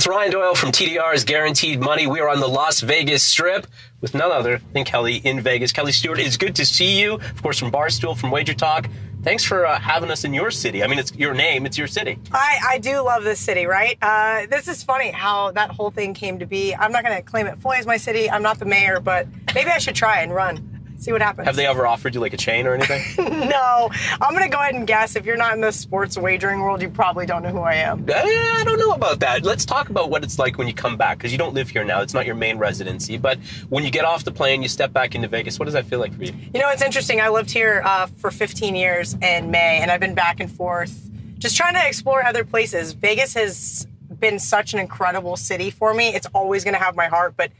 [0.00, 2.06] it's Ryan Doyle from TDR's Guaranteed Money.
[2.06, 3.66] We are on the Las Vegas Strip
[4.00, 5.72] with none other than Kelly in Vegas.
[5.72, 8.88] Kelly Stewart, it's good to see you, of course, from Barstool, from Wager Talk.
[9.22, 10.82] Thanks for uh, having us in your city.
[10.82, 12.18] I mean, it's your name, it's your city.
[12.32, 13.98] I, I do love this city, right?
[14.00, 16.74] Uh, this is funny how that whole thing came to be.
[16.74, 18.30] I'm not going to claim it fully as my city.
[18.30, 20.79] I'm not the mayor, but maybe I should try and run.
[21.00, 21.46] See what happens.
[21.46, 23.02] Have they ever offered you like a chain or anything?
[23.48, 23.90] no.
[24.20, 26.82] I'm going to go ahead and guess if you're not in the sports wagering world,
[26.82, 28.04] you probably don't know who I am.
[28.14, 29.42] I don't know about that.
[29.42, 31.84] Let's talk about what it's like when you come back because you don't live here
[31.84, 32.02] now.
[32.02, 33.16] It's not your main residency.
[33.16, 33.38] But
[33.70, 35.58] when you get off the plane, you step back into Vegas.
[35.58, 36.34] What does that feel like for you?
[36.52, 37.18] You know, it's interesting.
[37.18, 41.10] I lived here uh, for 15 years in May, and I've been back and forth
[41.38, 42.92] just trying to explore other places.
[42.92, 43.86] Vegas has
[44.18, 46.08] been such an incredible city for me.
[46.14, 47.50] It's always going to have my heart, but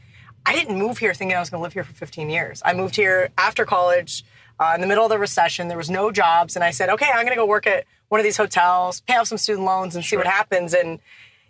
[0.45, 2.61] I didn't move here thinking I was going to live here for 15 years.
[2.65, 4.23] I moved here after college
[4.59, 5.67] uh, in the middle of the recession.
[5.67, 8.19] There was no jobs, and I said, okay, I'm going to go work at one
[8.19, 10.73] of these hotels, pay off some student loans, and see what happens.
[10.73, 10.99] And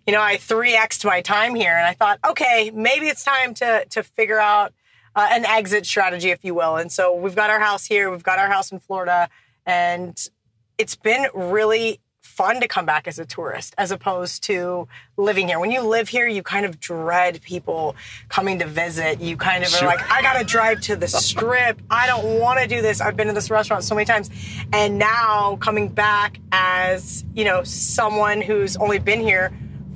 [0.05, 3.85] you know, I 3xed my time here, and I thought, okay, maybe it's time to
[3.85, 4.73] to figure out
[5.15, 6.75] uh, an exit strategy, if you will.
[6.77, 9.29] And so we've got our house here, we've got our house in Florida,
[9.65, 10.29] and
[10.77, 11.99] it's been really
[12.31, 14.87] fun to come back as a tourist as opposed to
[15.17, 15.59] living here.
[15.59, 17.95] When you live here, you kind of dread people
[18.29, 19.19] coming to visit.
[19.21, 19.87] You kind of Sure.
[19.87, 21.81] are like, I gotta drive to the strip.
[21.89, 23.01] I don't want to do this.
[23.01, 24.29] I've been to this restaurant so many times.
[24.71, 29.51] And now coming back as, you know, someone who's only been here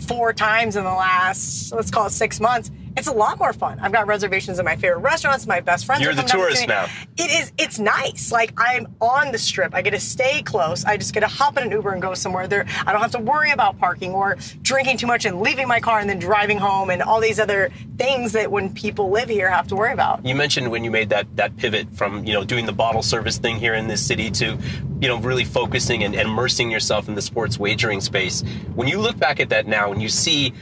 [0.07, 3.79] four times in the last, let's call it six months, it's a lot more fun.
[3.79, 5.45] I've got reservations at my favorite restaurants.
[5.45, 6.01] My best friends.
[6.01, 6.87] You're are the coming down to tourist now.
[7.17, 7.51] It is.
[7.57, 8.31] It's nice.
[8.31, 9.73] Like I'm on the strip.
[9.73, 10.85] I get to stay close.
[10.85, 12.47] I just get to hop in an Uber and go somewhere.
[12.47, 15.79] There, I don't have to worry about parking or drinking too much and leaving my
[15.79, 19.49] car and then driving home and all these other things that when people live here
[19.49, 20.25] have to worry about.
[20.25, 23.37] You mentioned when you made that that pivot from you know doing the bottle service
[23.37, 24.57] thing here in this city to
[25.01, 28.41] you know really focusing and, and immersing yourself in the sports wagering space.
[28.73, 30.53] When you look back at that now and you see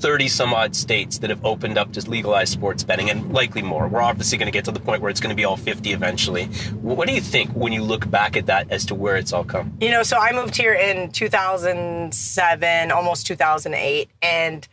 [0.00, 3.86] 30 some odd states that have opened up to legalized sports betting and likely more.
[3.86, 5.92] We're obviously going to get to the point where it's going to be all 50
[5.92, 6.46] eventually.
[6.80, 9.44] What do you think when you look back at that as to where it's all
[9.44, 9.74] come?
[9.80, 14.66] You know, so I moved here in 2007, almost 2008, and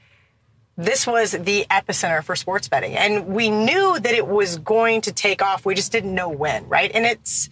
[0.77, 2.95] this was the epicenter for sports betting.
[2.95, 5.65] And we knew that it was going to take off.
[5.65, 6.91] We just didn't know when, right?
[6.93, 7.49] And it's,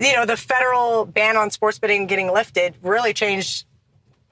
[0.00, 3.66] you know, the federal ban on sports betting getting lifted really changed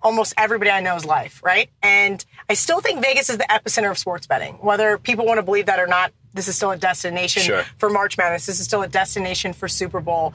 [0.03, 1.71] almost everybody I know's life, right?
[1.83, 4.55] And I still think Vegas is the epicenter of sports betting.
[4.55, 7.65] Whether people want to believe that or not, this is still a destination Sure.
[7.79, 8.47] for March Madness.
[8.47, 10.35] This is still a destination for Super Bowl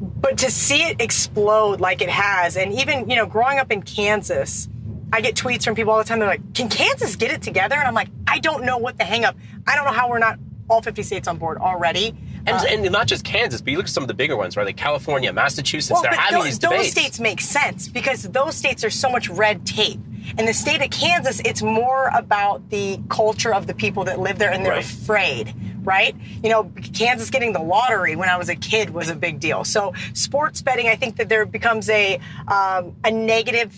[0.00, 3.82] but to see it explode like it has, and even you know, growing up in
[3.82, 4.68] Kansas,
[5.12, 6.20] I get tweets from people all the time.
[6.20, 9.04] They're like, "Can Kansas get it together?" And I'm like, "I don't know what the
[9.04, 9.36] hang up.
[9.66, 12.14] I don't know how we're not all 50 states on board already."
[12.46, 14.56] And, Uh, and not just Kansas, but you look at some of the bigger ones,
[14.56, 14.64] right?
[14.66, 18.84] Like California, Massachusetts, well, they're having those, these those states make sense because those states
[18.84, 20.00] are so much red tape.
[20.38, 24.38] In the state of Kansas, it's more about the culture of the people that live
[24.38, 24.84] there and they're Right.
[24.84, 26.14] afraid, right?
[26.42, 29.64] You know, Kansas getting the lottery when I was a kid was a big deal.
[29.64, 33.72] So sports betting, I think that there becomes a um, a negative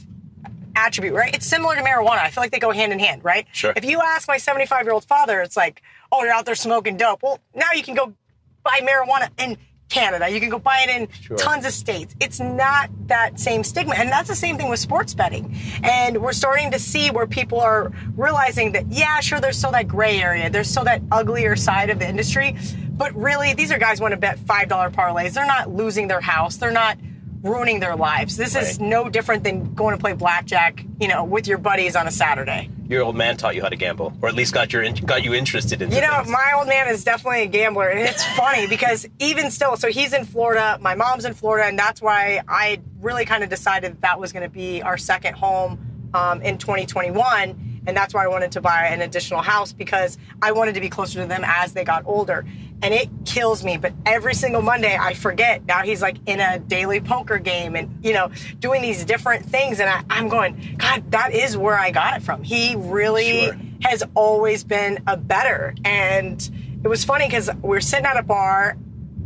[0.77, 1.35] attribute, right?
[1.35, 2.19] It's similar to marijuana.
[2.21, 3.47] I feel like they go hand in hand, right?
[3.53, 3.73] Sure.
[3.77, 5.83] If you ask my 75 year old father, it's like,
[6.13, 7.23] oh, you're out there smoking dope.
[7.23, 8.15] Well, now you can go
[8.63, 9.57] buy marijuana in
[9.89, 10.29] Canada.
[10.29, 11.37] You can go buy it in Sure.
[11.37, 12.15] tons of states.
[12.21, 13.95] It's not that same stigma.
[13.97, 15.57] And that's the same thing with sports betting.
[15.83, 19.89] And we're starting to see where people are realizing that, yeah, sure, there's still that
[19.89, 20.49] gray area.
[20.49, 22.57] There's still that uglier side of the industry.
[22.93, 25.33] But really, these are guys who want to bet $5 parlays.
[25.33, 26.57] They're not losing their house.
[26.57, 26.97] They're not
[27.43, 28.37] ruining their lives.
[28.37, 32.07] This is no different than going to play blackjack, you know, with your buddies on
[32.07, 32.69] a Saturday.
[32.89, 35.33] Your old man taught you how to gamble, or at least got your got you
[35.33, 35.93] interested in.
[35.93, 39.77] You know, my old man is definitely a gambler, and it's funny because even still,
[39.77, 43.49] so he's in Florida, my mom's in Florida, and that's why I really kind of
[43.49, 48.13] decided that, that was going to be our second home um, in 2021, and that's
[48.13, 51.27] why I wanted to buy an additional house because I wanted to be closer to
[51.27, 52.45] them as they got older.
[52.83, 55.67] And it kills me, but every single Monday I forget.
[55.67, 59.81] Now he's like in a daily poker game and, you know, doing these different things.
[59.81, 62.43] And I, I'm going, God, that is where I got it from.
[62.43, 63.57] He really Sure.
[63.83, 65.75] has always been a better.
[65.85, 66.51] And
[66.83, 68.79] it was funny because we were sitting at a bar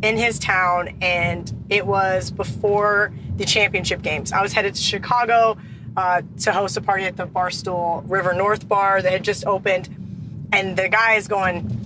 [0.03, 4.33] in his town, and it was before the championship games.
[4.33, 5.57] I was headed to Chicago
[5.97, 9.89] uh, to host a party at the Barstool River North Bar that had just opened,
[10.53, 11.84] and the guy is going,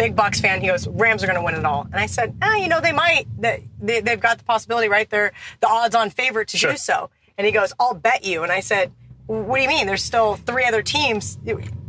[0.00, 0.60] big Bucks fan.
[0.60, 1.82] He goes, Rams are going to win it all.
[1.82, 3.26] And I said, ah, you know, they might.
[3.38, 5.08] They, they, they've got the possibility, right?
[5.08, 6.70] They're the odds-on favorite to Sure.
[6.72, 7.10] do so.
[7.36, 8.42] And he goes, I'll bet you.
[8.42, 8.92] And I said,
[9.26, 9.86] what do you mean?
[9.86, 11.38] There's still three other teams.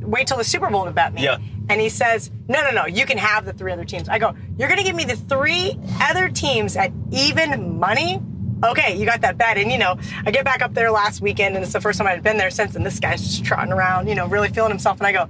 [0.01, 1.23] Wait till the Super Bowl to bet me.
[1.23, 1.37] Yeah.
[1.69, 4.09] And he says, no, no, no, you can have the three other teams.
[4.09, 8.21] I go, you're going to give me the three other teams at even money?
[8.63, 9.57] okay, you got that bet.
[9.57, 12.07] And, you know, I get back up there last weekend and it's the first time
[12.07, 12.75] I'd been there since.
[12.75, 14.99] And this guy's just trotting around, you know, really feeling himself.
[14.99, 15.27] And I go,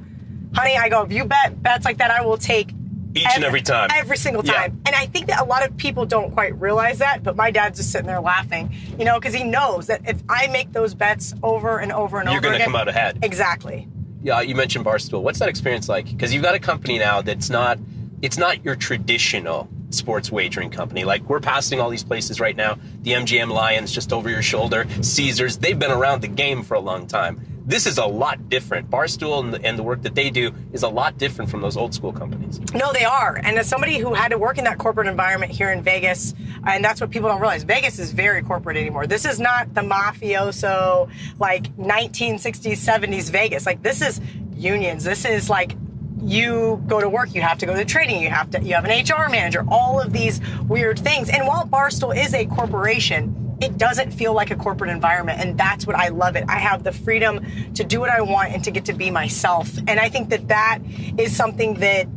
[0.54, 2.72] honey, I go, if you bet bets like that, I will take
[3.14, 3.90] Each and every time.
[3.94, 4.54] Every single Yeah.
[4.54, 4.82] time.
[4.86, 7.78] And I think that a lot of people don't quite realize that, but my dad's
[7.80, 11.34] just sitting there laughing, you know, because he knows that if I make those bets
[11.44, 13.20] over and over and over You're over gonna again, come out ahead.
[13.22, 13.88] Exactly.
[14.24, 15.24] Yeah, you mentioned Barstool.
[15.24, 16.06] What's that experience like?
[16.06, 17.80] Because you've got a company now that's not
[18.22, 21.04] it's not your traditional sports wagering company.
[21.04, 22.78] Like we're passing all these places right now.
[23.02, 26.80] The MGM Lions just over your shoulder, Caesars, they've been around the game for a
[26.80, 27.42] long time.
[27.66, 28.90] This is a lot different.
[28.90, 31.78] Barstool and the, and the work that they do is a lot different from those
[31.78, 32.60] old school companies.
[32.74, 33.40] No, they are.
[33.44, 36.34] And as somebody who had to work in that corporate environment here in Vegas,
[36.68, 39.06] and that's what people don't realize, Vegas is very corporate anymore.
[39.06, 41.10] This is not the mafioso,
[41.40, 43.66] like 1960s, 70s Vegas.
[43.66, 44.20] Like this is
[44.56, 45.04] unions.
[45.04, 45.76] This is like
[46.22, 48.86] you go to work, you have to go to training, you have to you have
[48.86, 51.30] an HR manager, all of these weird things.
[51.30, 55.86] And while Barstool is a corporation, it doesn't feel like a corporate environment and that's
[55.86, 56.46] what I love it.
[56.48, 59.70] I have the freedom to do what I want and to get to be myself.
[59.88, 60.80] And I think that that
[61.18, 62.08] is something that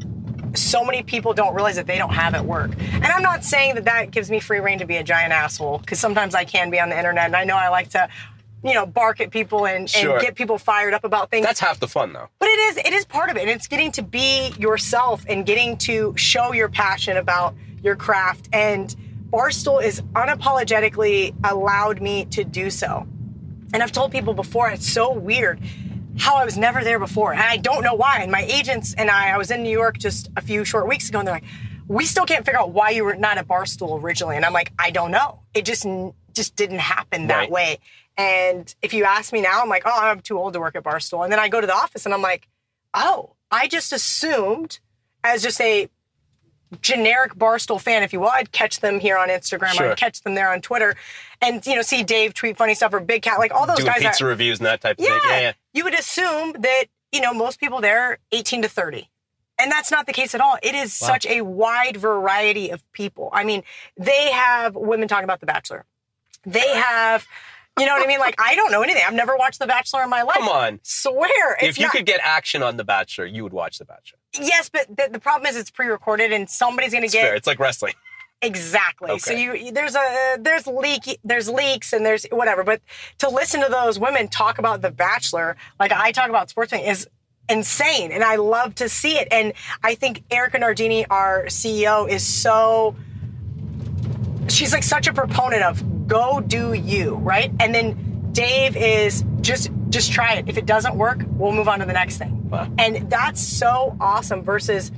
[0.55, 2.70] so many people don't realize that they don't have at work.
[2.93, 5.79] And I'm not saying that that gives me free reign to be a giant asshole
[5.79, 8.08] because sometimes I can be on the internet and I know I like to
[8.62, 10.12] you know, bark at people and, Sure.
[10.12, 11.44] and get people fired up about things.
[11.44, 12.29] That's half the fun though.
[12.38, 13.43] But it is it is part of it.
[13.43, 18.49] And it's getting to be yourself and getting to show your passion about your craft.
[18.55, 18.94] And
[19.34, 23.04] Barstool is unapologetically allowed me to do so.
[23.72, 25.58] And I've told people before, it's so weird
[26.16, 27.32] how I was never there before.
[27.32, 28.20] And I don't know why.
[28.22, 31.08] And my agents and I, I was in New York just a few short weeks
[31.08, 31.44] ago, and they're like,
[31.88, 34.36] we still can't figure out why you were not at Barstool originally.
[34.36, 35.40] And I'm like, I don't know.
[35.52, 35.84] It just
[36.32, 37.50] just didn't happen that Right.
[37.50, 37.78] way.
[38.16, 40.84] And if you ask me now, I'm like, oh, I'm too old to work at
[40.84, 41.25] Barstool.
[41.25, 42.46] And then I go to the office and I'm like,
[42.94, 44.78] oh, I just assumed
[45.25, 45.88] as just a
[46.81, 49.90] generic Barstool fan, if you will, I'd catch them here on Instagram, Sure.
[49.93, 50.94] I'd catch them there on Twitter,
[51.40, 53.87] and you know, see Dave tweet funny stuff or Big Cat, like all those Doing
[53.93, 54.02] guys.
[54.02, 55.20] that- pizza reviews and that type of thing.
[55.28, 55.52] Yeah, yeah.
[55.72, 59.08] you would assume that you know most people there 18 to 30.
[59.56, 60.58] And that's not the case at all.
[60.64, 61.06] It is Wow.
[61.08, 63.31] such a wide variety of people.
[63.32, 63.62] I mean,
[63.96, 65.84] they have women talking about The Bachelor.
[66.44, 67.25] They have,
[67.78, 68.20] you know what I mean?
[68.20, 69.02] Like, I don't know anything.
[69.06, 70.36] I've never watched The Bachelor in my life.
[70.36, 70.80] Come on.
[70.82, 71.56] Swear.
[71.60, 74.18] If you not- could get action on The Bachelor, you would watch The Bachelor.
[74.40, 77.34] Yes, but the, the problem is it's pre-recorded and somebody's going to get fair.
[77.34, 77.94] It's like wrestling.
[78.42, 79.18] Exactly.
[79.18, 82.62] So you there's a uh, there's leak there's leaks and there's whatever.
[82.62, 82.82] But
[83.18, 87.08] to listen to those women talk about The Bachelor, like I talk about sports is
[87.48, 89.28] insane, and I love to see it.
[89.30, 92.96] And I think Erika Nardini, our CEO, is so
[94.49, 99.70] she's like such a proponent of go do you right, and then Dave is just
[99.91, 100.49] just try it.
[100.49, 102.49] If it doesn't work, we'll move on to the next thing.
[102.50, 102.69] Wow.
[102.79, 104.91] And that's so awesome versus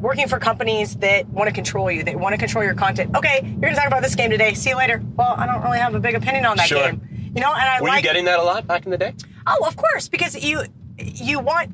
[0.00, 2.02] working for companies that want to control you.
[2.02, 3.16] They want to control your content.
[3.16, 4.52] Okay, you're going to talk about this game today.
[4.52, 5.02] See you later.
[5.16, 6.82] Well, I don't really have a big opinion on that Sure.
[6.82, 7.00] game.
[7.34, 9.14] You know, and I Were like you getting that a lot back in the day?
[9.46, 10.64] Oh, of course, because you
[10.98, 11.72] you want.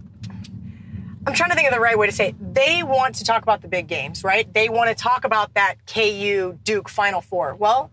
[1.31, 2.55] I'm trying to think of the right way to say it.
[2.55, 4.53] They want to talk about the big games, right?
[4.53, 7.55] They want to talk about that KU Duke Final Four.
[7.55, 7.93] Well,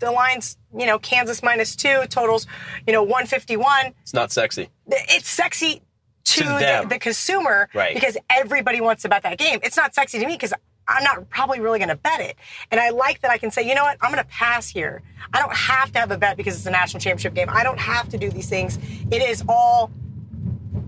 [0.00, 2.48] the lines, you know, Kansas minus two totals,
[2.86, 3.94] you know, 151.
[4.02, 4.68] It's not sexy.
[4.88, 5.80] It's sexy
[6.24, 7.94] to, To the, the consumer Right.
[7.94, 9.60] because everybody wants to bet that game.
[9.62, 10.52] It's not sexy to me because
[10.88, 12.34] I'm not probably really going to bet it.
[12.72, 15.02] And I like that I can say, you know what, I'm going to pass here.
[15.32, 17.48] I don't have to have a bet because it's a national championship game.
[17.48, 18.78] I don't have to do these things.
[19.12, 19.92] It is all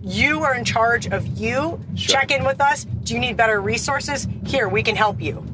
[0.04, 1.80] you are in charge of you.
[1.94, 2.20] Sure.
[2.20, 2.84] Check in with us.
[3.04, 4.28] Do you need better resources?
[4.46, 5.44] Here, we can help you.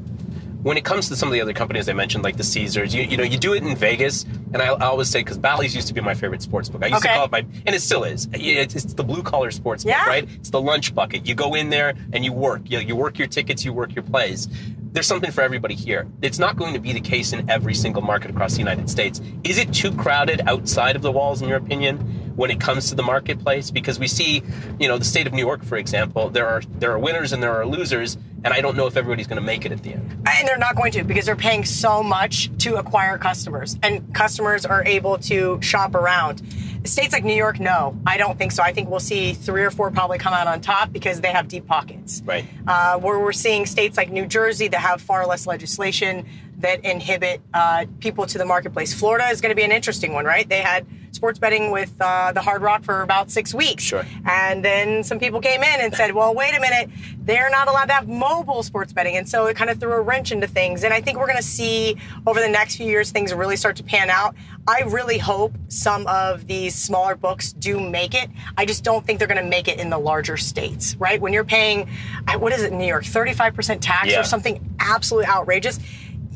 [0.63, 3.01] when it comes to some of the other companies I mentioned, like the Caesars, you,
[3.01, 5.87] you know, you do it in Vegas, and I, I always say because Bally's used
[5.87, 6.83] to be my favorite sports book.
[6.83, 8.27] I used to call it my, and it still is.
[8.31, 10.05] It's, it's the blue collar sports book, Yeah.
[10.05, 10.29] right?
[10.35, 11.25] It's the lunch bucket.
[11.25, 12.61] You go in there and you work.
[12.69, 14.49] You, you work your tickets, you work your plays.
[14.93, 16.05] There's something for everybody here.
[16.21, 19.19] It's not going to be the case in every single market across the United States.
[19.43, 22.20] Is it too crowded outside of the walls, in your opinion?
[22.41, 24.41] When it comes to the marketplace, because we see,
[24.79, 27.43] you know, the state of New York, for example, there are there are winners and
[27.43, 29.93] there are losers, and I don't know if everybody's going to make it at the
[29.93, 30.27] end.
[30.27, 34.65] And they're not going to because they're paying so much to acquire customers, and customers
[34.65, 36.41] are able to shop around.
[36.83, 38.63] States like New York, no, I don't think so.
[38.63, 41.47] I think we'll see three or four probably come out on top because they have
[41.47, 42.23] deep pockets.
[42.25, 42.45] Right.
[42.65, 46.25] Uh, where we're seeing states like New Jersey that have far less legislation
[46.57, 48.95] that inhibit uh, people to the marketplace.
[48.95, 50.49] Florida is going to be an interesting one, right?
[50.49, 53.83] They had sports betting with uh, the Hard Rock for about six weeks.
[53.83, 54.05] Sure.
[54.25, 56.89] And then some people came in and said, well, wait a minute,
[57.23, 59.17] they're not allowed to have mobile sports betting.
[59.17, 60.83] And so it kind of threw a wrench into things.
[60.83, 63.75] And I think we're going to see over the next few years things really start
[63.77, 64.35] to pan out.
[64.67, 68.29] I really hope some of these smaller books do make it.
[68.57, 71.19] I just don't think they're going to make it in the larger states, right?
[71.19, 71.89] When you're paying,
[72.37, 74.19] what is it in New York, 35% tax Yeah.
[74.19, 75.79] or something absolutely outrageous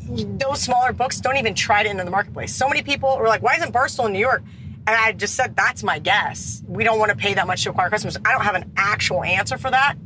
[0.08, 2.54] those smaller books don't even try to enter the marketplace.
[2.54, 4.42] So many people were like, why isn't Barstool in New York?
[4.86, 6.62] And I just said, that's my guess.
[6.66, 8.16] We don't want to pay that much to acquire customers.
[8.24, 9.96] I don't have an actual answer for that.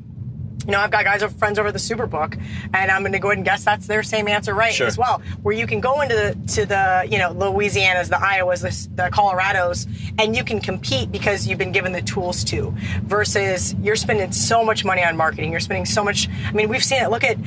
[0.66, 2.40] You know, I've got guys, of friends over the Superbook,
[2.74, 4.72] and I'm going to go ahead and guess that's their same answer, right?
[4.72, 4.86] Sure.
[4.86, 8.60] As well, where you can go into the to the you know Louisiana's, the Iowas,
[8.60, 9.86] the, the Colorados,
[10.18, 12.74] and you can compete because you've been given the tools to.
[13.02, 16.28] Versus you're spending so much money on marketing, you're spending so much.
[16.46, 17.10] I mean, we've seen it.
[17.10, 17.38] Look at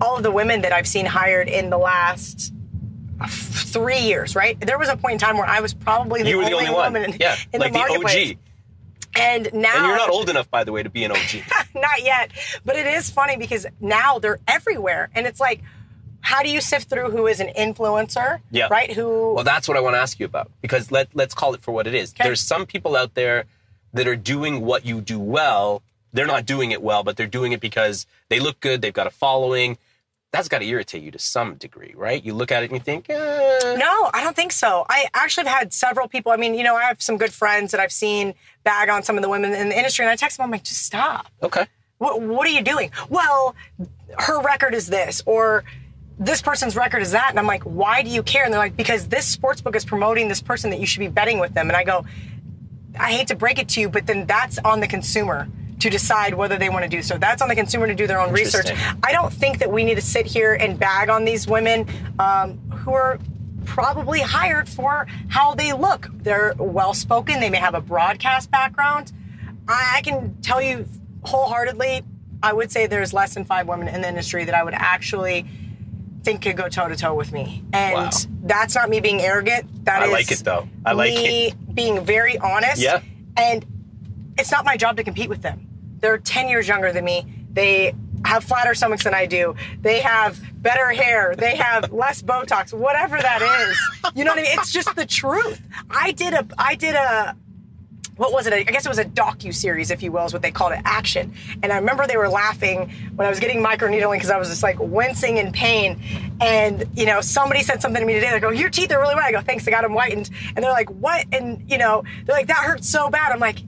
[0.00, 2.52] all of the women that I've seen hired in the last
[3.28, 4.58] three years, right?
[4.60, 6.58] There was a point in time where I was probably the, You were only, the
[6.58, 6.92] only one.
[6.92, 8.30] woman in, yeah, in like the the, marketplace.
[8.32, 8.38] OG.
[9.18, 11.42] And now And you're not old enough, by the way, to be an OG.
[11.74, 12.30] not yet.
[12.66, 15.08] But it is funny because now they're everywhere.
[15.14, 15.62] And it's like,
[16.20, 18.40] how do you sift through who is an influencer?
[18.50, 18.68] Yeah.
[18.70, 18.92] Right?
[18.92, 21.62] Who Well, that's what I want to ask you about because let let's call it
[21.62, 22.12] for what it is.
[22.12, 22.24] Okay.
[22.24, 23.44] There's some people out there
[23.94, 25.82] that are doing what you do well.
[26.12, 28.82] They're not doing it well, but they're doing it because they look good.
[28.82, 29.78] They've got a following.
[30.32, 32.22] That's got to irritate you to some degree, right?
[32.22, 33.76] You look at it and you think, eh.
[33.78, 34.84] No, I don't think so.
[34.88, 36.32] I actually have had several people.
[36.32, 39.16] I mean, you know, I have some good friends that I've seen bag on some
[39.16, 41.28] of the women in the industry, and I text them, I'm like, just stop.
[41.42, 41.66] okay,
[41.98, 42.90] What, what are you doing?
[43.08, 43.54] Well,
[44.18, 45.64] her record is this, or
[46.18, 47.30] this person's record is that.
[47.30, 48.44] And I'm like, why do you care?
[48.44, 51.08] And they're like, because this sports book is promoting this person that you should be
[51.08, 51.68] betting with them.
[51.68, 52.04] And I go,
[52.98, 55.48] I hate to break it to you, but then that's on the consumer
[55.80, 57.18] to decide whether they want to do so.
[57.18, 58.70] That's on the consumer to do their own research.
[59.02, 61.86] I don't think that we need to sit here and bag on these women
[62.18, 63.18] um, who are
[63.66, 66.08] probably hired for how they look.
[66.14, 69.12] They're well spoken, they may have a broadcast background.
[69.68, 70.86] I, I can tell you
[71.24, 72.02] wholeheartedly,
[72.42, 75.46] I would say there's less than five women in the industry that I would actually
[76.22, 77.62] think could go toe to toe with me.
[77.72, 78.10] And Wow.
[78.44, 79.84] that's not me being arrogant.
[79.84, 80.68] That I is like it, though.
[80.84, 82.80] I like me being very honest.
[82.80, 83.00] Yeah.
[83.36, 83.64] And
[84.38, 85.65] it's not my job to compete with them.
[86.06, 87.26] They're 10 years younger than me.
[87.52, 87.92] They
[88.24, 89.56] have flatter stomachs than I do.
[89.82, 91.34] They have better hair.
[91.34, 94.12] They have less Botox, whatever that is.
[94.14, 94.52] You know what I mean?
[94.56, 95.60] It's just the truth.
[95.90, 97.34] I did a, I did a,
[98.18, 98.52] what was it?
[98.52, 100.80] I guess it was a docu series, if you will, is what they called it,
[100.84, 101.34] Action.
[101.60, 104.62] And I remember they were laughing when I was getting microneedling because I was just
[104.62, 106.00] like wincing in pain.
[106.40, 108.30] And you know, somebody said something to me today.
[108.30, 110.64] They go, "Your teeth are really white." I go, "Thanks, I got them whitened." And
[110.64, 113.58] they're like, "What?" And you know, they're like, "That hurts so bad." I'm like,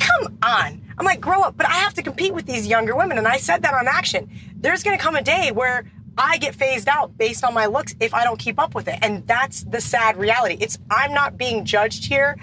[0.00, 3.18] "Come on." I'm like, "Grow up." But I have to compete with these younger women,
[3.18, 4.30] and I said that on Action.
[4.56, 5.84] There's going to come a day where
[6.16, 8.98] I get phased out based on my looks if I don't keep up with it.
[9.02, 10.56] And that's the sad reality.
[10.60, 12.36] It's I'm not being judged here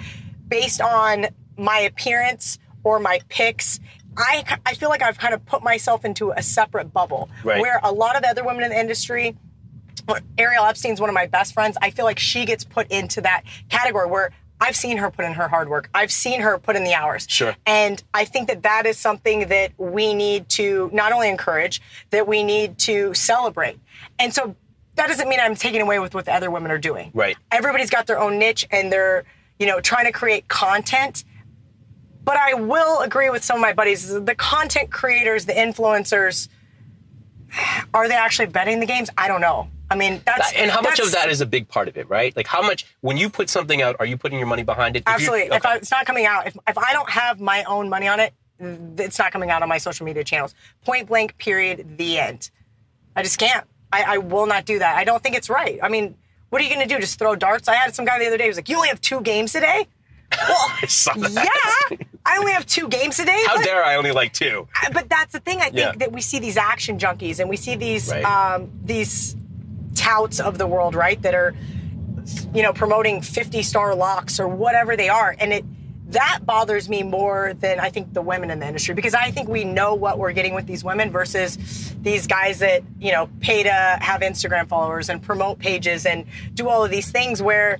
[0.47, 1.27] based on
[1.57, 3.79] my appearance or my pics.
[4.17, 7.61] I, I feel like I've kind of put myself into a separate bubble Right.
[7.61, 9.37] where a lot of the other women in the industry,
[10.37, 11.77] Ariel Epstein's one of my best friends.
[11.81, 15.33] I feel like she gets put into that category where I've seen her put in
[15.33, 15.89] her hard work.
[15.95, 17.25] I've seen her put in the hours.
[17.27, 17.55] Sure.
[17.65, 22.27] And I think that that is something that we need to not only encourage, that
[22.27, 23.79] we need to celebrate.
[24.19, 24.55] And so
[24.95, 27.09] that doesn't mean I'm taking away with what the other women are doing.
[27.13, 27.35] Right.
[27.51, 29.23] Everybody's got their own niche and they're,
[29.57, 31.23] you know, trying to create content.
[32.23, 34.07] But I will agree with some of my buddies.
[34.13, 36.49] The content creators, the influencers,
[37.95, 39.09] are they actually betting the games?
[39.17, 39.69] I don't know.
[39.91, 42.35] I mean, that's and how much of that's- a big part of it, right?
[42.35, 44.99] Like how much when you put something out, are you putting your money behind it?
[44.99, 45.41] If Absolutely.
[45.47, 45.69] If okay.
[45.69, 48.33] I, it's not coming out, if, if I don't have my own money on it,
[48.59, 50.55] it's not coming out on my social media channels.
[50.85, 52.49] Point blank, period, the end.
[53.15, 53.65] I just can't.
[53.91, 54.95] I, I will not do that.
[54.95, 55.77] I don't think it's right.
[55.83, 56.15] I mean,
[56.49, 56.99] what are you going to do?
[57.01, 57.67] Just throw darts?
[57.67, 59.51] I had some guy the other day who was like, You only have two games
[59.51, 59.87] today?
[60.47, 61.89] Well, I that.
[61.91, 61.97] yeah.
[62.25, 63.43] I only have two games today.
[63.47, 64.67] How but, dare I only like two?
[64.93, 65.57] but that's the thing.
[65.59, 65.91] I think Yeah.
[65.97, 68.23] that we see these action junkies and we see these Right.
[68.23, 69.35] um, these
[69.95, 71.21] touts of the world, right?
[71.21, 71.53] That are
[72.53, 75.65] you know promoting 50 star locks or whatever they are, and it
[76.09, 79.47] that bothers me more than I think the women in the industry because I think
[79.47, 81.57] we know what we're getting with these women versus
[82.01, 86.67] these guys that you know pay to have Instagram followers and promote pages and do
[86.67, 87.79] all of these things where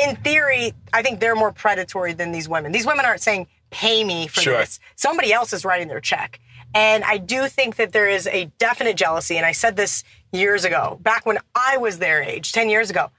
[0.00, 2.72] in theory, I think they're more predatory than these women.
[2.72, 4.58] These women aren't saying, pay me for Sure.
[4.58, 4.78] this.
[4.96, 6.38] Somebody else is writing their check.
[6.74, 9.36] And I do think that there is a definite jealousy.
[9.36, 13.10] And I said this years ago, back when I was their age, 10 years ago.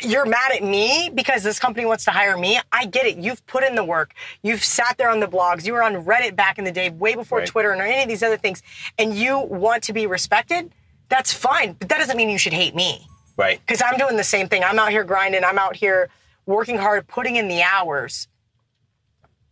[0.00, 2.58] You're mad at me because this company wants to hire me.
[2.72, 3.16] I get it.
[3.18, 4.12] You've put in the work.
[4.42, 5.64] You've sat there on the blogs.
[5.64, 7.46] You were on Reddit back in the day, way before Right.
[7.46, 8.62] Twitter and any of these other things.
[8.98, 10.72] And you want to be respected.
[11.08, 11.74] That's fine.
[11.74, 13.06] But that doesn't mean you should hate me
[13.36, 13.60] Right.
[13.60, 14.64] because I'm doing the same thing.
[14.64, 15.44] I'm out here grinding.
[15.44, 16.08] I'm out here
[16.46, 18.26] working hard, putting in the hours.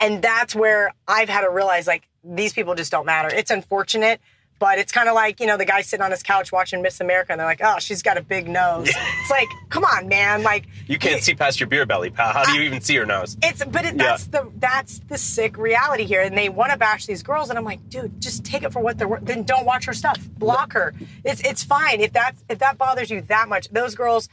[0.01, 3.29] And that's where I've had to realize like these people just don't matter.
[3.29, 4.21] It's unfortunate,
[4.63, 7.01] But it's kind of like, you know, the guy sitting on his couch watching Miss
[7.01, 8.89] America and they're like, oh, she's got a big nose.
[8.89, 10.45] it's like, come on, man.
[10.45, 12.33] Like, You can't see past your beer belly, pal.
[12.33, 13.37] How do you even see her nose?
[13.43, 17.07] it's but it, that's the that's the sick reality here, and they want to bash
[17.07, 19.25] these girls, and I'm like, dude, just take it for what they're worth.
[19.25, 20.21] Then don't watch her stuff.
[20.39, 20.95] Block her.
[21.25, 23.69] It's it's fine if that if that bothers you that much.
[23.71, 24.29] Those girls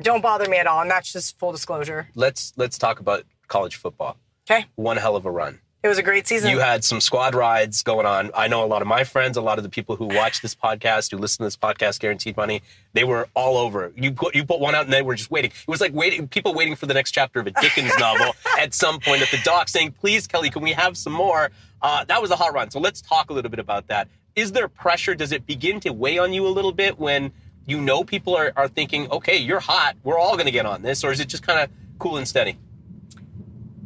[0.00, 2.08] don't bother me at all, and that's just full disclosure.
[2.14, 4.16] Let's let's talk about college football.
[4.50, 5.60] Okay, One hell of a run.
[5.84, 6.50] It was a great season.
[6.50, 8.30] You had some squad rides going on.
[8.34, 10.54] I know a lot of my friends, a lot of the people who watch this
[10.54, 12.62] podcast, who listen to this podcast, Guaranteed Money,
[12.94, 13.92] they were all over.
[13.94, 15.50] You put you put one out and they were just waiting.
[15.50, 18.72] It was like waiting, people waiting for the next chapter of a Dickens novel at
[18.72, 21.50] some point at the dock, saying, "Please, Kelly, can we have some more?"
[21.82, 22.70] Uh, that was a hot run.
[22.70, 24.08] So let's talk a little bit about that.
[24.36, 25.14] Is there pressure?
[25.14, 27.30] Does it begin to weigh on you a little bit when
[27.66, 29.96] you know people are, are thinking, "Okay, you're hot.
[30.02, 32.26] We're all going to get on this," or is it just kind of cool and
[32.26, 32.56] steady?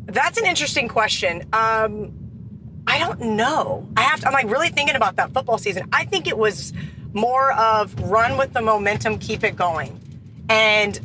[0.09, 1.43] That's an interesting question.
[1.53, 2.13] Um,
[2.87, 3.87] I don't know.
[3.95, 5.87] I have to, I'm like really thinking about that football season.
[5.93, 6.73] I think it was
[7.13, 10.01] more of run with the momentum, keep it going.
[10.49, 10.99] And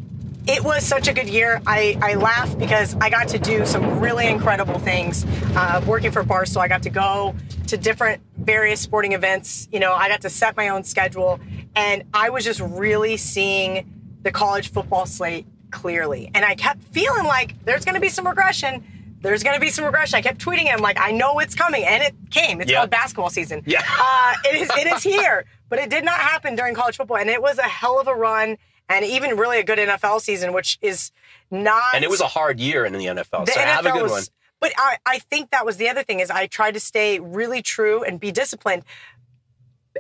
[0.48, 1.62] it was such a good year.
[1.68, 6.24] I, I laugh because I got to do some really incredible things uh, working for
[6.24, 6.62] Barstool.
[6.62, 7.36] I got to go
[7.68, 9.68] to different various sporting events.
[9.72, 11.42] You know, I got to set my own schedule.
[11.76, 16.32] And I was just really seeing the college football slate clearly.
[16.34, 18.84] And I kept feeling like there's going to be some regression.
[19.22, 20.18] There's going to be some regression.
[20.18, 22.62] I kept tweeting him like, I know it's coming, and it came.
[22.62, 22.78] It's Yeah.
[22.80, 23.64] called basketball season.
[23.66, 23.82] Yeah.
[24.00, 24.70] uh, it is.
[24.78, 27.64] It is here, but it did not happen during college football, and it was a
[27.64, 28.58] hell of a run,
[28.90, 31.12] and even really a good NFL season, which is
[31.52, 31.84] not.
[31.94, 33.46] And it was a hard year in the NFL.
[33.46, 34.12] the so have a NFL good was.
[34.12, 34.24] one.
[34.60, 37.62] But I, I think that was the other thing is I tried to stay really
[37.62, 38.84] true and be disciplined.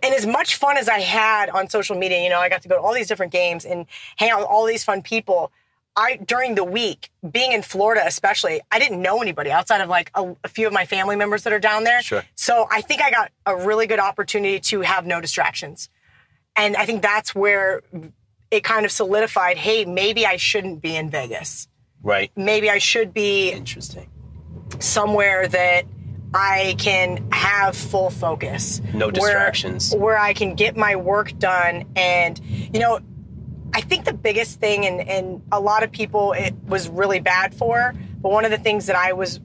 [0.01, 2.69] And as much fun as I had on social media, you know, I got to
[2.69, 5.51] go to all these different games and hang out with all these fun people.
[5.95, 10.11] I during the week, being in Florida especially, I didn't know anybody outside of like
[10.15, 12.01] a, a few of my family members that are down there.
[12.01, 12.23] Sure.
[12.35, 15.89] So I think I got a really good opportunity to have no distractions.
[16.55, 17.81] And I think that's where
[18.51, 21.67] it kind of solidified, hey, maybe I shouldn't be in Vegas.
[22.03, 22.31] Right.
[22.35, 24.09] Maybe I should be Interesting.
[24.79, 25.85] somewhere that
[26.33, 28.81] I can have full focus.
[28.93, 29.93] No where- distractions.
[29.95, 31.85] Where, I can get my work done.
[31.95, 32.99] And, you know,
[33.73, 37.55] I think the biggest thing, and, and a lot of people it was really bad
[37.55, 39.39] for, but one of the things that I was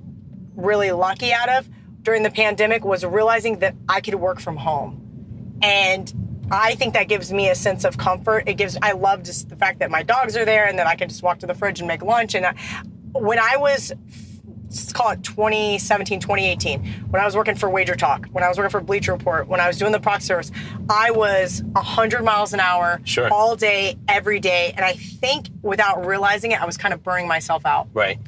[0.55, 1.69] really lucky out of
[2.03, 5.59] during the pandemic was realizing that I could work from home.
[5.63, 6.13] And
[6.51, 8.45] I think that gives me a sense of comfort.
[8.47, 10.95] It gives, I love just the fact that my dogs are there and that I
[10.95, 12.35] can just walk to the fridge and make lunch.
[12.35, 12.55] And I,
[13.13, 13.93] when I was
[14.69, 18.59] let's call it 2017, 2018, when I was working for Wager Talk, when I was
[18.59, 20.51] working for Bleacher Report, when I was doing the proxy service,
[20.91, 23.29] I was 100 miles an hour Sure.
[23.33, 24.73] all day, every day.
[24.77, 27.89] And I think without realizing it, I was kind of burning myself out.
[27.95, 28.19] Right.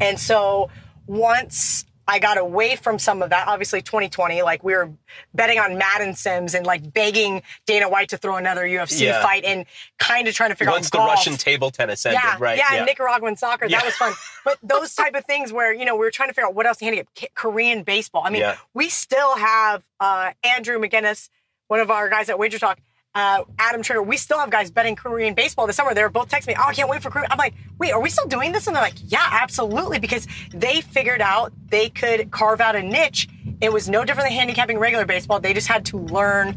[0.00, 0.70] And so
[1.06, 4.90] once I got away from some of that, obviously 2020, like we were
[5.34, 9.22] betting on Madden Sims and like begging Dana White to throw another UFC Yeah.
[9.22, 9.66] fight and
[9.98, 11.10] kind of trying to figure Once out the golf.
[11.10, 12.58] Russian table tennis ended, Yeah, right?
[12.58, 13.66] yeah, and Nicaraguan soccer.
[13.66, 13.78] Yeah.
[13.78, 14.12] That was fun.
[14.44, 16.66] But those type of things where, you know, we were trying to figure out what
[16.66, 17.06] else to handicap.
[17.14, 18.22] K- Korean baseball.
[18.24, 18.56] I mean, Yeah.
[18.74, 21.28] we still have uh, Andrew McGinnis,
[21.68, 22.80] one of our guys at Wager Talk,
[23.14, 24.02] uh, Adam Trigger.
[24.02, 25.94] We still have guys betting Korean baseball this summer.
[25.94, 27.28] They were both texting me, oh, I can't wait for Korean.
[27.30, 28.66] I'm like, wait, are we still doing this?
[28.66, 29.98] And they're like, yeah, absolutely.
[29.98, 33.28] Because they figured out they could carve out a niche.
[33.60, 35.40] It was no different than handicapping regular baseball.
[35.40, 36.56] They just had to learn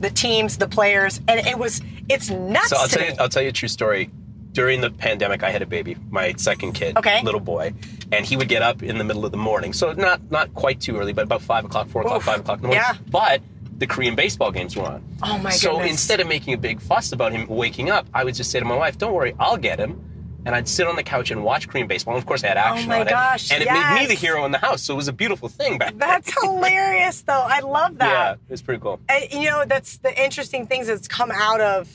[0.00, 2.68] the teams, the players, and it was, it's nuts.
[2.70, 3.14] So I'll tell you.
[3.18, 4.10] I'll tell you a true story.
[4.52, 7.20] During the pandemic, I had a baby, my second kid, Okay.
[7.22, 7.74] little boy,
[8.12, 9.72] and he would get up in the middle of the morning.
[9.72, 12.22] So not not quite too early, but about five o'clock, four o'clock, Oof.
[12.24, 12.84] five o'clock in the morning.
[12.86, 12.96] Yeah.
[13.10, 13.42] But
[13.78, 15.04] the Korean baseball games were on.
[15.22, 15.58] Oh, my gosh.
[15.58, 15.90] So goodness.
[15.90, 18.64] instead of making a big fuss about him waking up, I would just say to
[18.64, 20.10] my wife, "Don't worry, I'll get him."
[20.46, 22.14] And I'd sit on the couch and watch Korean baseball.
[22.14, 24.00] And of course, I had oh action Oh my on gosh, it, and it made
[24.00, 24.82] me the hero in the house.
[24.82, 25.98] So it was a beautiful thing back then.
[25.98, 27.32] That's hilarious, though.
[27.32, 28.10] I love that.
[28.10, 29.00] Yeah, it was pretty cool.
[29.08, 31.88] And, you know, that's the interesting things that's come out of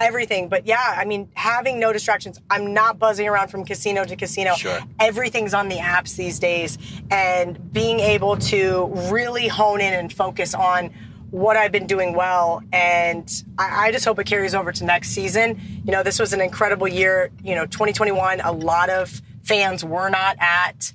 [0.00, 0.48] everything.
[0.48, 2.40] But yeah, I mean, having no distractions.
[2.50, 4.54] I'm not buzzing around from casino to casino.
[4.54, 4.80] Sure.
[4.98, 6.78] Everything's on the apps these days,
[7.10, 10.92] and being able to really hone in and focus on
[11.32, 12.62] what I've been doing well.
[12.72, 15.60] And I, I just hope it carries over to next season.
[15.84, 17.30] You know, this was an incredible year.
[17.42, 20.92] You know, 2021, a lot of fans were not at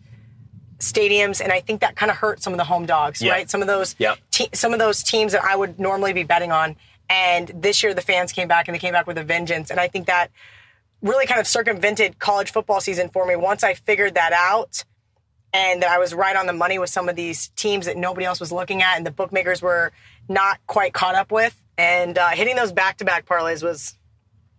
[0.77, 3.31] stadiums, and I think that kind of hurt some of the home dogs, Yeah.
[3.31, 3.49] right?
[3.49, 4.13] Some of those, Yeah.
[4.29, 6.75] te- some of those teams that I would normally be betting on.
[7.09, 9.71] And this year, the fans came back, and they came back with a vengeance.
[9.71, 10.29] And I think that
[11.01, 13.35] really kind of circumvented college football season for me.
[13.35, 14.83] Once I figured that out,
[15.53, 18.25] and that I was right on the money with some of these teams that nobody
[18.25, 19.91] else was looking at, and the bookmakers were
[20.29, 21.59] not quite caught up with.
[21.77, 23.95] And uh, hitting those back-to-back parlays was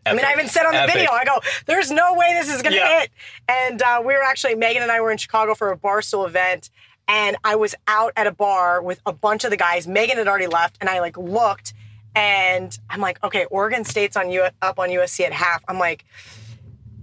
[0.07, 0.95] I mean, I even said on the Epic.
[0.95, 3.01] video, I go, there's no way this is going to Yeah.
[3.01, 3.11] hit.
[3.49, 6.71] And uh, we were actually, Megan and I were in Chicago for a Barstool event.
[7.09, 9.87] and I was out at a bar with a bunch of the guys.
[9.87, 11.75] Megan had already left, and I like looked,
[12.15, 15.63] and I'm like, okay, Oregon State's on U- up on USC at half.
[15.69, 16.05] I'm like,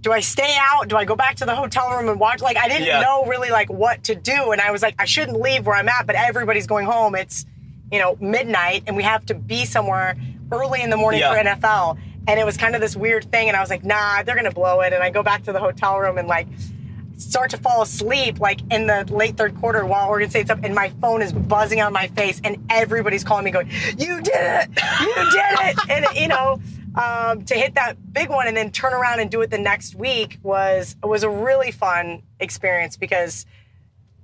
[0.00, 0.88] do I stay out?
[0.88, 2.40] Do I go back to the hotel room and watch?
[2.40, 3.00] Like, I didn't Yeah.
[3.00, 5.88] know really like what to do, and I was like, I shouldn't leave where I'm
[5.88, 7.14] at, but everybody's going home.
[7.14, 7.44] It's
[7.90, 10.16] you know midnight, and we have to be somewhere
[10.52, 11.32] early in the morning Yeah.
[11.32, 11.98] for NFL.
[12.28, 14.50] And it was kind of this weird thing, and I was like, nah, they're gonna
[14.52, 14.92] blow it.
[14.92, 16.46] And I go back to the hotel room and like
[17.18, 20.74] start to fall asleep like in the late third quarter while Oregon State's up and
[20.74, 24.68] my phone is buzzing on my face and everybody's calling me going, you did it,
[25.00, 25.78] you did it.
[25.88, 26.60] and you know,
[26.96, 29.94] um, to hit that big one and then turn around and do it the next
[29.94, 33.44] week was, was a really fun experience because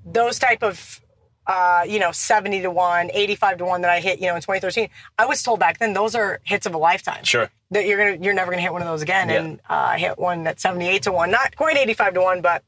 [0.05, 1.01] those type of
[1.45, 4.41] uh, you know, 70 to 1, 85 to 1 that I hit, you know, in
[4.43, 7.51] 2013, I was told back then those are hits of a lifetime Sure.
[7.73, 9.29] that you're gonna you're never gonna hit one of those again.
[9.29, 9.41] Yeah.
[9.43, 12.63] And uh, I hit one at 78 to one, not quite 85 to one, but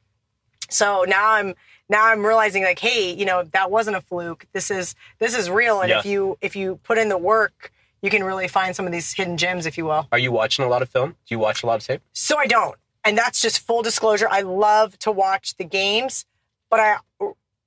[0.71, 1.55] so now I'm
[1.89, 4.45] now I'm realizing like, hey, you know, that wasn't a fluke.
[4.53, 5.81] This is this is real.
[5.81, 6.01] And Yeah.
[6.01, 7.71] if you if you put in the work,
[8.05, 10.07] you can really find some of these hidden gems, if you will.
[10.13, 11.11] Are you watching a lot of film?
[11.11, 12.03] Do you watch a lot of tape?
[12.13, 12.77] So I don't.
[13.03, 14.29] And that's just full disclosure.
[14.31, 16.27] I love to watch the games,
[16.71, 16.97] but I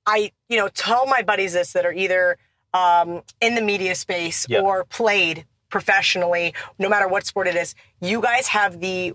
[0.06, 2.38] I, you know, tell my buddies this that are either
[2.72, 4.60] um, in the media space Yeah.
[4.60, 9.14] or played professionally, no matter what sport it is, you guys have the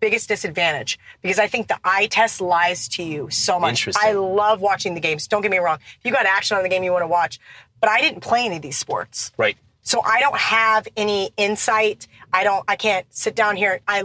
[0.00, 3.88] biggest disadvantage because I think the eye test lies to you so much.
[3.96, 5.26] I love watching the games.
[5.26, 5.78] Don't get me wrong.
[5.98, 7.38] If you got action on the game you want to watch,
[7.80, 9.32] but I didn't play any of these sports.
[9.36, 9.56] Right.
[9.82, 12.06] So I don't have any insight.
[12.32, 12.64] I don't.
[12.68, 13.80] I can't sit down here.
[13.86, 14.04] I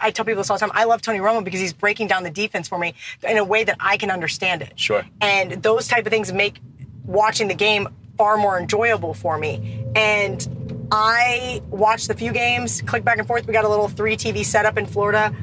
[0.00, 0.70] I tell people this all the time.
[0.74, 2.94] I love Tony Romo because he's breaking down the defense for me
[3.28, 4.78] in a way that I can understand it.
[4.78, 5.04] Sure.
[5.20, 6.60] And those type of things make
[7.04, 9.84] watching the game far more enjoyable for me.
[9.94, 13.46] And I watched the few games, click back and forth.
[13.46, 15.34] We got a little three TV setup in Florida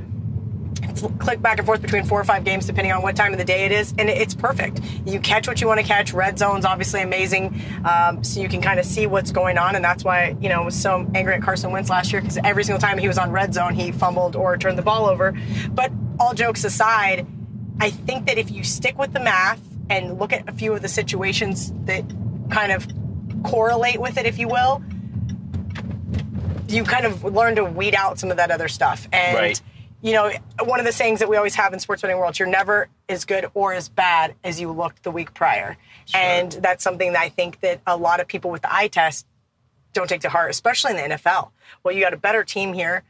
[1.20, 3.46] click back and forth between four or five games depending on what time of the
[3.46, 4.82] day it is and it's perfect.
[5.06, 6.14] You catch what you want to catch.
[6.14, 9.84] Red zone's obviously amazing um, so you can kind of see what's going on and
[9.84, 12.64] that's why you know I was so angry at carson wentz last year because every
[12.64, 15.38] single time he was on red zone he fumbled or turned the ball over.
[15.72, 17.26] But all jokes aside
[17.80, 20.82] i think that if you stick with the math and look at a few of
[20.84, 22.04] the situations that
[22.52, 22.88] kind of
[23.44, 24.84] correlate with it if you will
[26.74, 29.08] you kind of learn to weed out some of that other stuff.
[29.12, 29.62] And Right.
[30.04, 30.32] You know,
[30.66, 33.24] one of the sayings that we always have in sports betting world, you're never as
[33.24, 35.78] good or as bad as you looked the week prior.
[36.14, 39.26] And that's something that I think that a lot of people with the eye test
[39.94, 41.52] don't take to heart, especially in the NFL.
[41.84, 43.04] Well, you got a better team here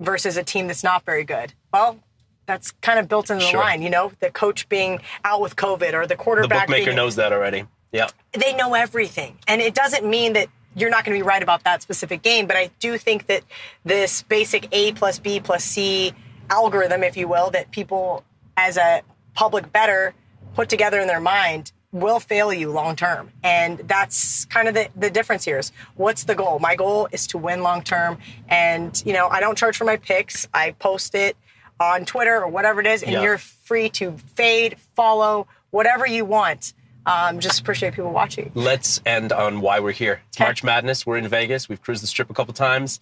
[0.00, 1.52] versus a team that's not very good.
[1.72, 2.00] Well,
[2.46, 3.60] that's kind of built into the Sure.
[3.60, 6.66] line, you know, the coach being out with COVID or the quarterback.
[6.66, 7.64] The bookmaker being, knows that already.
[7.92, 8.08] Yeah.
[8.32, 9.38] they know everything.
[9.46, 12.48] And it doesn't mean that you're not going to be right about that specific game,
[12.48, 13.44] but I do think that
[13.84, 16.12] this basic A plus B plus C
[16.50, 18.24] algorithm, if you will, that people
[18.56, 19.02] as a
[19.34, 20.14] public better
[20.54, 23.30] put together in their mind will fail you long term.
[23.42, 26.58] And that's kind of the, the difference here is what's the goal?
[26.58, 28.18] My goal is to win long term.
[28.48, 30.48] And, you know, I don't charge for my picks.
[30.52, 31.36] I post it
[31.80, 33.22] on Twitter or whatever it is, and Yeah.
[33.22, 36.72] you're free to fade, follow, whatever you want.
[37.06, 38.50] Um, just appreciate people watching.
[38.54, 40.22] Let's end on why we're here.
[40.28, 41.04] It's March Madness.
[41.04, 41.68] We're in Vegas.
[41.68, 42.98] We've cruised the strip a couple times.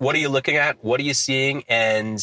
[0.00, 0.82] What are you looking at?
[0.82, 1.62] What are you seeing?
[1.68, 2.14] And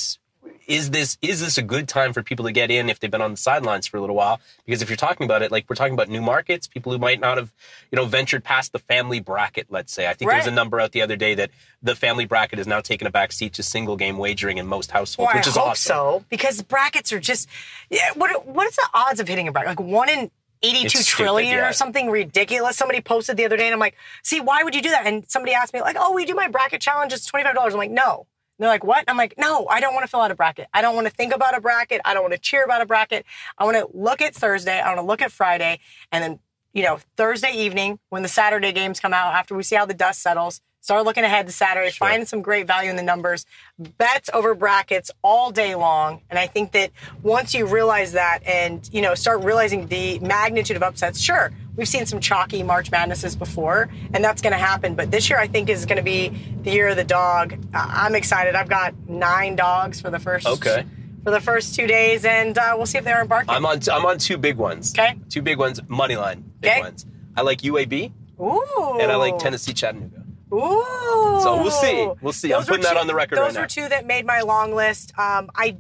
[0.66, 3.22] is this is this a good time for people to get in if they've been
[3.22, 4.42] on the sidelines for a little while?
[4.66, 7.20] Because if you're talking about it, like we're talking about new markets, people who might
[7.20, 7.54] not have,
[7.92, 9.68] you know, ventured past the family bracket.
[9.70, 10.08] Let's say.
[10.08, 11.52] I think there was a number out the other day that
[11.84, 14.90] the family bracket is now taking a back seat to single game wagering in most
[14.90, 15.88] households, Well, which I is hope awesome.
[15.88, 17.48] so because brackets are just.
[17.92, 19.78] Yeah, what what is the odds of hitting a bracket?
[19.78, 20.32] Like one in
[20.63, 21.70] eighty-two It's trillion stupid, yeah.
[21.70, 22.78] or something ridiculous.
[22.78, 25.30] Somebody posted the other day, and I'm like, "See, why would you do that?" And
[25.30, 27.13] somebody asked me, like, "Oh, we do my bracket challenge.
[27.13, 29.93] It's twenty-five dollars." I'm like, "No." And they're like, "What?" I'm like, "No, I don't
[29.93, 30.67] want to fill out a bracket.
[30.74, 32.02] I don't want to think about a bracket.
[32.06, 33.26] I don't want to cheer about a bracket.
[33.58, 34.80] I want to look at Thursday.
[34.80, 35.80] I want to look at Friday,
[36.12, 36.39] and then."
[36.74, 39.96] You know, Thursday evening when the Saturday games come out, after we see how the
[39.96, 42.08] dust settles, start looking ahead to Saturday, Sure.
[42.08, 43.46] find some great value in the numbers,
[43.78, 46.22] bets over brackets all day long.
[46.30, 46.92] And I think that
[47.24, 51.88] once you realize that and, you know, start realizing the magnitude of upsets, sure, we've
[51.88, 54.96] seen some chalky March Madnesses before, and that's going to happen.
[54.96, 56.30] But this year, I think, is going to be
[56.63, 57.56] the year of the dog.
[57.74, 58.56] I'm excited.
[58.56, 60.48] I've got nine dogs for the first.
[60.48, 60.86] Okay.
[61.24, 63.50] For the first two days, and uh, we'll see if they're embarking.
[63.50, 63.82] I'm on.
[63.92, 64.94] I'm on two big ones.
[64.98, 65.20] Okay.
[65.28, 65.82] Two big ones.
[65.90, 66.50] Money line.
[66.62, 66.80] Big Okay.
[66.80, 67.06] ones.
[67.36, 68.98] I like UAB Ooh.
[69.02, 70.24] and I like Tennessee Chattanooga.
[70.54, 71.40] Ooh.
[71.42, 72.10] So we'll see.
[72.22, 72.54] We'll see.
[72.54, 74.42] I'm Those were putting that on the record Those right were two that made my
[74.42, 75.18] long list.
[75.18, 75.78] Um, I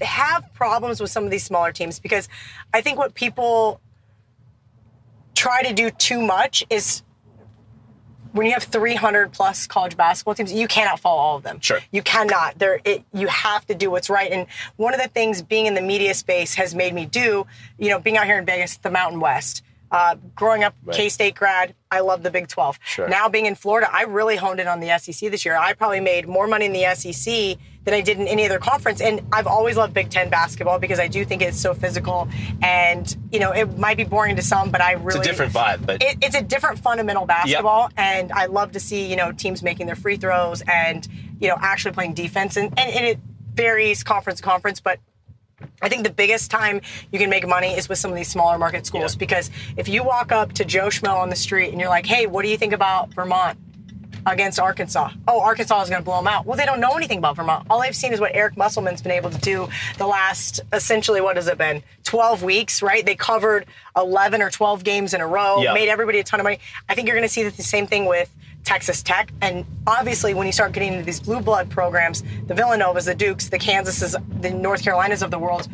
[0.00, 2.28] have problems with some of these smaller teams because
[2.72, 3.80] I think what people
[5.34, 7.02] try to do too much is
[8.32, 11.60] when you have 300 plus college basketball teams, you cannot follow all of them.
[11.60, 11.80] Sure.
[11.90, 12.58] You cannot.
[12.58, 14.30] There, it, you have to do what's right.
[14.30, 17.46] And one of the things being in the media space has made me do,
[17.78, 19.62] you know, being out here in Vegas, the Mountain West.
[19.90, 20.96] Uh, growing up Right.
[20.96, 22.78] K State grad, I love the Big 12.
[22.84, 23.08] Sure.
[23.08, 25.56] Now being in Florida, I really honed in on the SEC this year.
[25.56, 29.00] I probably made more money in the SEC than I did in any other conference.
[29.00, 32.28] And I've always loved Big Ten basketball because I do think it's so physical.
[32.62, 35.20] And, you know, it might be boring to some, but I really.
[35.20, 38.80] It's a different vibe, but It, it's a different fundamental basketball, and I love to
[38.80, 41.06] see you know teams making their free throws and
[41.40, 43.18] you know actually playing defense, and, and, and it
[43.54, 44.98] varies conference to conference, but.
[45.82, 46.80] I think the biggest time
[47.12, 49.18] you can make money is with some of these smaller market schools Yeah.
[49.18, 52.26] because if you walk up to Joe Schmo on the street and you're like, "Hey,
[52.26, 53.58] what do you think about Vermont
[54.26, 56.46] against Arkansas?" Oh, Arkansas is going to blow them out.
[56.46, 57.66] Well, they don't know anything about Vermont.
[57.70, 59.68] All they've seen is what Eric Musselman's been able to do
[59.98, 61.82] the last essentially what has it been?
[62.04, 63.04] 12 weeks, right?
[63.04, 63.66] They covered
[63.96, 65.72] 11 or 12 games in a row, Yeah.
[65.74, 66.58] made everybody a ton of money.
[66.88, 68.30] I think you're going to see the same thing with
[68.68, 69.32] Texas Tech.
[69.40, 73.48] And obviously, when you start getting into these blue blood programs, the Villanovas, the Dukes,
[73.48, 75.68] the Kansases, the North Carolinas of the world,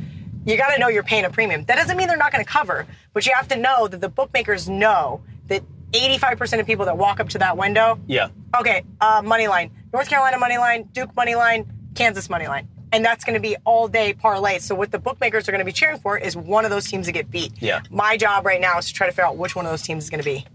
[0.46, 1.64] you got to know you're paying a premium.
[1.64, 4.09] That doesn't mean they're not going to cover, but you have to know that the
[4.09, 8.28] bookmakers know that 85% of people that walk up to that window, yeah.
[8.61, 12.68] okay, uh, money line, North Carolina money line, Duke money line, Kansas money line.
[12.92, 14.61] And that's going to be all day parlay.
[14.61, 17.07] So what the bookmakers are going to be cheering for is one of those teams
[17.07, 17.61] to get beat.
[17.61, 17.80] Yeah.
[17.90, 20.04] My job right now is to try to figure out which one of those teams
[20.04, 20.46] is going to be.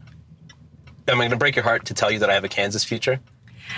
[1.10, 2.84] Am I going to break your heart to tell you that I have a Kansas
[2.84, 3.20] future?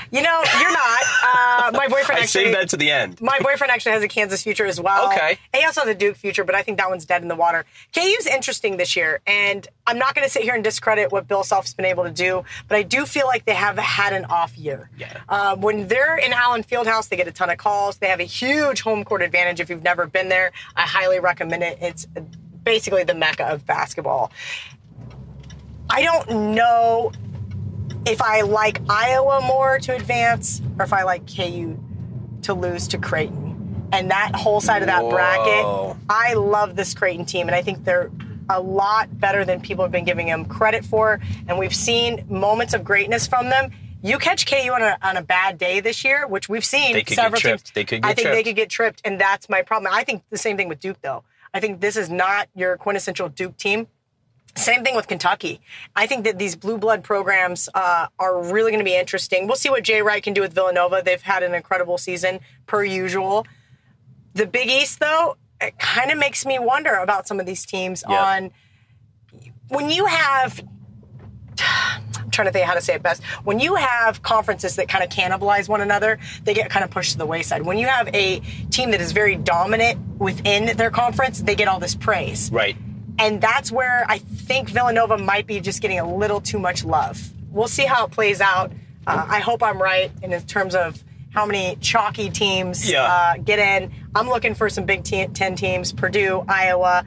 [0.10, 1.02] You know, you're not.
[1.24, 2.46] Uh, my boyfriend I actually.
[2.46, 3.20] saved that to the end.
[3.20, 5.12] my boyfriend actually has a Kansas future as well.
[5.12, 5.38] Okay.
[5.54, 7.36] And he also has a Duke future, but I think that one's dead in the
[7.36, 7.66] water.
[7.94, 11.44] KU's interesting this year, and I'm not going to sit here and discredit what Bill
[11.44, 14.58] Self's been able to do, but I do feel like they have had an off
[14.58, 14.90] year.
[14.98, 15.20] Yeah.
[15.28, 17.98] Uh, when they're in Allen Fieldhouse, they get a ton of calls.
[17.98, 19.60] They have a huge home court advantage.
[19.60, 21.78] If you've never been there, I highly recommend it.
[21.82, 22.08] It's
[22.64, 24.32] basically the mecca of basketball.
[25.94, 27.12] I don't know
[28.06, 31.78] if I like Iowa more to advance or if I like KU
[32.44, 33.90] to lose to Creighton.
[33.92, 35.10] And that whole side of that Whoa.
[35.12, 38.10] bracket, I love this Creighton team, and I think they're
[38.50, 41.20] a lot better than people have been giving them credit for.
[41.50, 43.72] And we've seen moments of greatness from them.
[44.02, 47.02] You catch KU on a, on a bad day this year, which we've seen They
[47.02, 47.66] could get several tripped.
[47.66, 47.74] teams.
[47.74, 49.94] They could I get think they could get tripped, and that's my problem.
[49.94, 51.24] I think the same thing with Duke, though.
[51.54, 53.88] I think this is not your quintessential Duke team.
[54.56, 55.62] Same thing with Kentucky.
[55.96, 59.48] I think that these blue blood programs uh, are really going to be interesting.
[59.48, 61.02] We'll see what Jay Wright can do with Villanova.
[61.04, 63.46] They've had an incredible season, per usual.
[64.34, 68.04] The Big East, though, it kind of makes me wonder about some of these teams
[68.10, 68.24] Yeah.
[68.24, 68.52] on
[69.70, 70.62] when you have.
[72.18, 73.24] I'm trying to think how to say it best.
[73.44, 77.12] When you have conferences that kind of cannibalize one another, they get kind of pushed
[77.14, 77.62] to the wayside.
[77.64, 81.80] When you have a team that is very dominant within their conference, they get all
[81.80, 82.50] this praise.
[82.52, 82.76] Right.
[83.20, 87.22] And that's where I think Villanova might be just getting a little too much love.
[87.52, 88.72] We'll see how it plays out.
[89.06, 93.04] Uh, I hope I'm right in terms of how many chalky teams Yeah.
[93.04, 93.92] uh, get in.
[94.16, 97.06] I'm looking for some Big Ten teams Purdue, Iowa.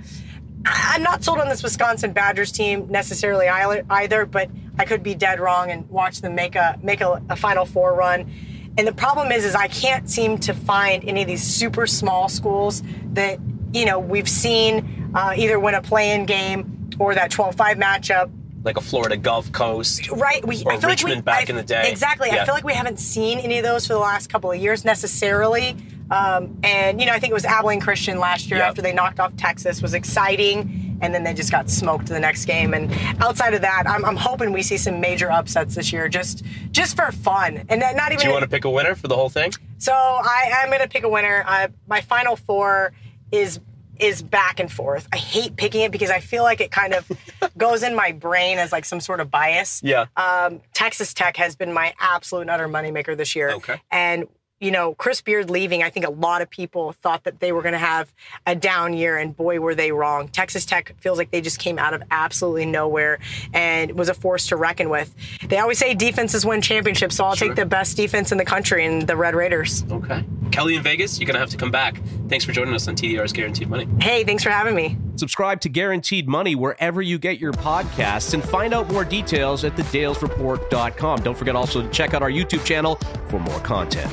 [0.66, 5.14] I'm not sold on this Wisconsin Badgers team necessarily either, either, but I could be
[5.14, 8.32] dead wrong and watch them make a make a, a Final Four run.
[8.78, 12.28] And the problem is, is I can't seem to find any of these super small
[12.28, 13.38] schools that
[13.74, 18.30] you know we've seen uh, either win a play-in game or that 12-5 matchup.
[18.62, 20.10] Like a Florida Gulf Coast.
[20.10, 21.90] Right, we Or I feel like we, Richmond back I- in the day.
[21.90, 24.58] Exactly, I feel like we haven't seen any of those for the last couple of
[24.58, 25.76] years necessarily.
[26.10, 28.68] Um, and you know, I think it was Abilene Christian last year Yep.
[28.68, 32.44] after they knocked off Texas was exciting, and then they just got smoked the next
[32.44, 32.72] game.
[32.74, 36.44] And outside of that, I'm, I'm hoping we see some major upsets this year, just
[36.70, 38.18] just for fun, and not even.
[38.22, 39.52] Do you want to pick a winner for the whole thing?
[39.78, 41.42] So I am going to pick a winner.
[41.46, 42.92] Uh, my final four
[43.34, 43.60] is
[43.98, 45.06] is back and forth.
[45.12, 47.08] I hate picking it because I feel like it kind of
[47.56, 49.80] goes in my brain as like some sort of bias.
[49.84, 50.06] Yeah.
[50.16, 53.52] Um, Texas Tech has been my absolute and utter moneymaker this year.
[53.52, 53.80] Okay.
[53.92, 54.26] And
[54.64, 57.60] you know, Chris Beard leaving, I think a lot of people thought that they were
[57.62, 58.12] going to have
[58.46, 60.28] a down year, and boy, were they wrong.
[60.28, 63.18] Texas Tech feels like they just came out of absolutely nowhere
[63.52, 65.14] and was a force to reckon with.
[65.46, 67.48] They always say defenses win championships, so I'll Sure.
[67.48, 69.84] take the best defense in the country and the Red Raiders.
[69.90, 70.24] Okay.
[70.50, 72.00] Kelly in Vegas, you're going to have to come back.
[72.28, 73.86] Thanks for joining us on TDR's Guaranteed Money.
[74.00, 74.96] Hey, thanks for having me.
[75.16, 79.74] Subscribe to Guaranteed Money wherever you get your podcasts and find out more details at
[79.76, 81.22] thedalesreport.com.
[81.22, 82.96] Don't forget also to check out our YouTube channel
[83.28, 84.10] for more content.